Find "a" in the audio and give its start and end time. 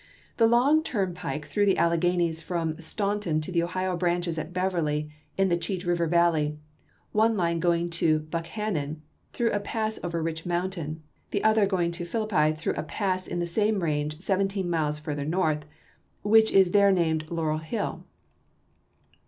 9.51-9.59, 12.77-12.81